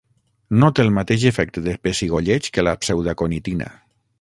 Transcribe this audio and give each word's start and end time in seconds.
No 0.61 0.69
té 0.77 0.81
el 0.85 0.89
mateix 0.95 1.25
efecte 1.31 1.63
de 1.67 1.75
pessigolleig 1.89 2.51
que 2.57 2.67
la 2.69 2.77
pseudaconitina. 2.87 3.71